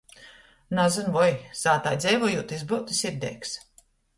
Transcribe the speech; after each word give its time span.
Nazyn 0.77 1.11
voi, 1.17 1.27
sātā 1.61 1.93
dzeivojūt, 2.07 2.57
jis 2.57 2.67
byutu 2.73 2.99
sirdeigs... 3.03 3.57